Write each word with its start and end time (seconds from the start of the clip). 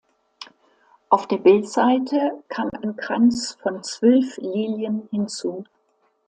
Auf 1.09 1.27
der 1.27 1.37
Bildseite 1.37 2.43
kam 2.49 2.71
ein 2.81 2.95
Kranz 2.97 3.55
von 3.61 3.83
zwölf 3.83 4.35
Lilien 4.37 5.07
hinzu. 5.11 5.63